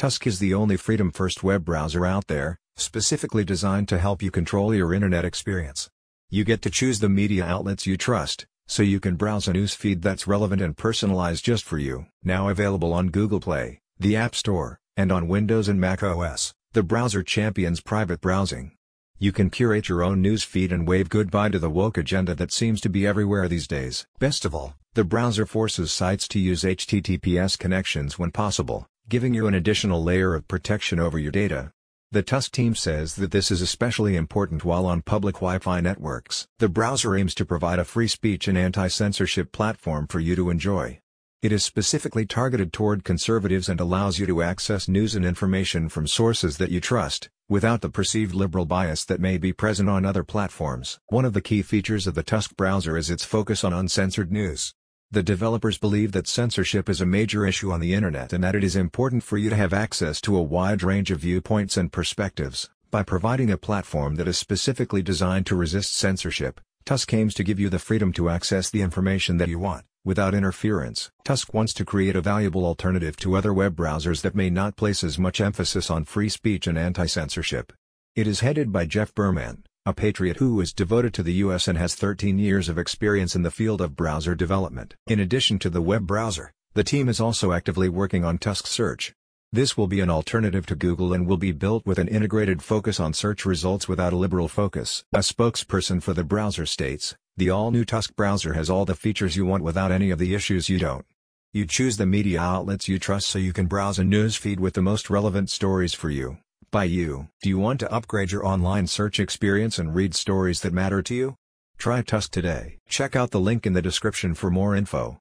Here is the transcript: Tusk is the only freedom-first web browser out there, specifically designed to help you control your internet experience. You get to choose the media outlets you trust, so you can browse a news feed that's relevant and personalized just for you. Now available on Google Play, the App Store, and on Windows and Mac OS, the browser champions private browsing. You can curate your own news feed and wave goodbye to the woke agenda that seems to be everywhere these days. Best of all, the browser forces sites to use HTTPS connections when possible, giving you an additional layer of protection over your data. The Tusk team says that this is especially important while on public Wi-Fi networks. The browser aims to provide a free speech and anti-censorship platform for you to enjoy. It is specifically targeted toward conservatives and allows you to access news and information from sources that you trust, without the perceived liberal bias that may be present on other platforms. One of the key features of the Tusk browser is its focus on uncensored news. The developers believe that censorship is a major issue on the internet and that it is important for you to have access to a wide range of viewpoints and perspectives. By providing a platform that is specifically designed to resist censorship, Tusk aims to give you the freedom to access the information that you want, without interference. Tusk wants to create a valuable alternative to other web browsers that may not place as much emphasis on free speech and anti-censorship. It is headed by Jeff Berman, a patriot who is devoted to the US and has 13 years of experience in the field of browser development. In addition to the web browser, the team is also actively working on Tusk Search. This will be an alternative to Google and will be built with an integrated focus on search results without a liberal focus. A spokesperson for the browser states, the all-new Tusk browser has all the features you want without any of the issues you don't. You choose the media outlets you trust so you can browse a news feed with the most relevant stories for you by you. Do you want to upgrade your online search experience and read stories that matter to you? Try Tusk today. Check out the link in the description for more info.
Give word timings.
Tusk 0.00 0.26
is 0.26 0.38
the 0.38 0.54
only 0.54 0.78
freedom-first 0.78 1.44
web 1.44 1.62
browser 1.62 2.06
out 2.06 2.26
there, 2.26 2.58
specifically 2.74 3.44
designed 3.44 3.86
to 3.88 3.98
help 3.98 4.22
you 4.22 4.30
control 4.30 4.74
your 4.74 4.94
internet 4.94 5.26
experience. 5.26 5.90
You 6.30 6.42
get 6.42 6.62
to 6.62 6.70
choose 6.70 7.00
the 7.00 7.10
media 7.10 7.44
outlets 7.44 7.86
you 7.86 7.98
trust, 7.98 8.46
so 8.66 8.82
you 8.82 8.98
can 8.98 9.16
browse 9.16 9.46
a 9.46 9.52
news 9.52 9.74
feed 9.74 10.00
that's 10.00 10.26
relevant 10.26 10.62
and 10.62 10.74
personalized 10.74 11.44
just 11.44 11.64
for 11.64 11.76
you. 11.76 12.06
Now 12.24 12.48
available 12.48 12.94
on 12.94 13.10
Google 13.10 13.40
Play, 13.40 13.82
the 13.98 14.16
App 14.16 14.34
Store, 14.34 14.80
and 14.96 15.12
on 15.12 15.28
Windows 15.28 15.68
and 15.68 15.78
Mac 15.78 16.02
OS, 16.02 16.54
the 16.72 16.82
browser 16.82 17.22
champions 17.22 17.82
private 17.82 18.22
browsing. 18.22 18.72
You 19.18 19.32
can 19.32 19.50
curate 19.50 19.90
your 19.90 20.02
own 20.02 20.22
news 20.22 20.44
feed 20.44 20.72
and 20.72 20.88
wave 20.88 21.10
goodbye 21.10 21.50
to 21.50 21.58
the 21.58 21.68
woke 21.68 21.98
agenda 21.98 22.34
that 22.36 22.54
seems 22.54 22.80
to 22.80 22.88
be 22.88 23.06
everywhere 23.06 23.48
these 23.48 23.68
days. 23.68 24.06
Best 24.18 24.46
of 24.46 24.54
all, 24.54 24.76
the 24.94 25.04
browser 25.04 25.44
forces 25.44 25.92
sites 25.92 26.26
to 26.28 26.38
use 26.38 26.62
HTTPS 26.62 27.58
connections 27.58 28.18
when 28.18 28.30
possible, 28.30 28.86
giving 29.10 29.34
you 29.34 29.48
an 29.48 29.54
additional 29.54 30.04
layer 30.04 30.36
of 30.36 30.46
protection 30.46 31.00
over 31.00 31.18
your 31.18 31.32
data. 31.32 31.72
The 32.12 32.22
Tusk 32.22 32.52
team 32.52 32.76
says 32.76 33.16
that 33.16 33.32
this 33.32 33.50
is 33.50 33.60
especially 33.60 34.14
important 34.14 34.64
while 34.64 34.86
on 34.86 35.02
public 35.02 35.34
Wi-Fi 35.36 35.80
networks. 35.80 36.46
The 36.60 36.68
browser 36.68 37.16
aims 37.16 37.34
to 37.34 37.44
provide 37.44 37.80
a 37.80 37.84
free 37.84 38.06
speech 38.06 38.46
and 38.46 38.56
anti-censorship 38.56 39.50
platform 39.50 40.06
for 40.06 40.20
you 40.20 40.36
to 40.36 40.48
enjoy. 40.48 41.00
It 41.42 41.50
is 41.50 41.64
specifically 41.64 42.24
targeted 42.24 42.72
toward 42.72 43.02
conservatives 43.02 43.68
and 43.68 43.80
allows 43.80 44.20
you 44.20 44.26
to 44.26 44.42
access 44.42 44.86
news 44.86 45.16
and 45.16 45.24
information 45.24 45.88
from 45.88 46.06
sources 46.06 46.58
that 46.58 46.70
you 46.70 46.80
trust, 46.80 47.30
without 47.48 47.80
the 47.80 47.88
perceived 47.88 48.32
liberal 48.32 48.64
bias 48.64 49.04
that 49.06 49.20
may 49.20 49.38
be 49.38 49.52
present 49.52 49.88
on 49.88 50.04
other 50.04 50.22
platforms. 50.22 51.00
One 51.08 51.24
of 51.24 51.32
the 51.32 51.40
key 51.40 51.62
features 51.62 52.06
of 52.06 52.14
the 52.14 52.22
Tusk 52.22 52.56
browser 52.56 52.96
is 52.96 53.10
its 53.10 53.24
focus 53.24 53.64
on 53.64 53.72
uncensored 53.72 54.30
news. 54.30 54.72
The 55.12 55.24
developers 55.24 55.76
believe 55.76 56.12
that 56.12 56.28
censorship 56.28 56.88
is 56.88 57.00
a 57.00 57.06
major 57.06 57.44
issue 57.44 57.72
on 57.72 57.80
the 57.80 57.94
internet 57.94 58.32
and 58.32 58.44
that 58.44 58.54
it 58.54 58.62
is 58.62 58.76
important 58.76 59.24
for 59.24 59.38
you 59.38 59.50
to 59.50 59.56
have 59.56 59.72
access 59.72 60.20
to 60.20 60.36
a 60.36 60.42
wide 60.42 60.84
range 60.84 61.10
of 61.10 61.18
viewpoints 61.18 61.76
and 61.76 61.90
perspectives. 61.90 62.70
By 62.92 63.02
providing 63.02 63.50
a 63.50 63.56
platform 63.56 64.14
that 64.16 64.28
is 64.28 64.38
specifically 64.38 65.02
designed 65.02 65.46
to 65.46 65.56
resist 65.56 65.96
censorship, 65.96 66.60
Tusk 66.84 67.12
aims 67.12 67.34
to 67.34 67.42
give 67.42 67.58
you 67.58 67.68
the 67.68 67.80
freedom 67.80 68.12
to 68.12 68.30
access 68.30 68.70
the 68.70 68.82
information 68.82 69.38
that 69.38 69.48
you 69.48 69.58
want, 69.58 69.84
without 70.04 70.32
interference. 70.32 71.10
Tusk 71.24 71.52
wants 71.52 71.74
to 71.74 71.84
create 71.84 72.14
a 72.14 72.20
valuable 72.20 72.64
alternative 72.64 73.16
to 73.16 73.34
other 73.34 73.52
web 73.52 73.74
browsers 73.74 74.22
that 74.22 74.36
may 74.36 74.48
not 74.48 74.76
place 74.76 75.02
as 75.02 75.18
much 75.18 75.40
emphasis 75.40 75.90
on 75.90 76.04
free 76.04 76.28
speech 76.28 76.68
and 76.68 76.78
anti-censorship. 76.78 77.72
It 78.14 78.28
is 78.28 78.40
headed 78.40 78.70
by 78.70 78.86
Jeff 78.86 79.12
Berman, 79.12 79.64
a 79.86 79.94
patriot 79.94 80.36
who 80.36 80.60
is 80.60 80.74
devoted 80.74 81.14
to 81.14 81.22
the 81.22 81.32
US 81.44 81.66
and 81.66 81.78
has 81.78 81.94
13 81.94 82.38
years 82.38 82.68
of 82.68 82.76
experience 82.76 83.34
in 83.34 83.42
the 83.42 83.50
field 83.50 83.80
of 83.80 83.96
browser 83.96 84.34
development. 84.34 84.94
In 85.06 85.18
addition 85.18 85.58
to 85.60 85.70
the 85.70 85.80
web 85.80 86.06
browser, 86.06 86.52
the 86.74 86.84
team 86.84 87.08
is 87.08 87.18
also 87.18 87.52
actively 87.52 87.88
working 87.88 88.22
on 88.22 88.36
Tusk 88.36 88.66
Search. 88.66 89.14
This 89.50 89.78
will 89.78 89.86
be 89.86 90.00
an 90.00 90.10
alternative 90.10 90.66
to 90.66 90.74
Google 90.74 91.14
and 91.14 91.26
will 91.26 91.38
be 91.38 91.52
built 91.52 91.86
with 91.86 91.98
an 91.98 92.08
integrated 92.08 92.62
focus 92.62 93.00
on 93.00 93.14
search 93.14 93.46
results 93.46 93.88
without 93.88 94.12
a 94.12 94.16
liberal 94.16 94.48
focus. 94.48 95.02
A 95.14 95.20
spokesperson 95.20 96.02
for 96.02 96.12
the 96.12 96.24
browser 96.24 96.66
states, 96.66 97.16
the 97.38 97.48
all-new 97.48 97.86
Tusk 97.86 98.14
browser 98.14 98.52
has 98.52 98.68
all 98.68 98.84
the 98.84 98.94
features 98.94 99.34
you 99.34 99.46
want 99.46 99.64
without 99.64 99.90
any 99.90 100.10
of 100.10 100.18
the 100.18 100.34
issues 100.34 100.68
you 100.68 100.78
don't. 100.78 101.06
You 101.54 101.64
choose 101.64 101.96
the 101.96 102.04
media 102.04 102.38
outlets 102.38 102.86
you 102.86 102.98
trust 102.98 103.28
so 103.28 103.38
you 103.38 103.54
can 103.54 103.64
browse 103.64 103.98
a 103.98 104.04
news 104.04 104.36
feed 104.36 104.60
with 104.60 104.74
the 104.74 104.82
most 104.82 105.08
relevant 105.08 105.48
stories 105.48 105.94
for 105.94 106.10
you 106.10 106.36
by 106.70 106.84
you. 106.84 107.28
Do 107.42 107.48
you 107.48 107.58
want 107.58 107.80
to 107.80 107.92
upgrade 107.92 108.32
your 108.32 108.46
online 108.46 108.86
search 108.86 109.18
experience 109.18 109.78
and 109.78 109.94
read 109.94 110.14
stories 110.14 110.60
that 110.60 110.72
matter 110.72 111.02
to 111.02 111.14
you? 111.14 111.36
Try 111.78 112.02
Tusk 112.02 112.30
today. 112.30 112.78
Check 112.88 113.16
out 113.16 113.30
the 113.30 113.40
link 113.40 113.66
in 113.66 113.72
the 113.72 113.82
description 113.82 114.34
for 114.34 114.50
more 114.50 114.76
info. 114.76 115.18